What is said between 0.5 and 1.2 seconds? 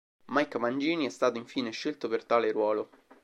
Mangini è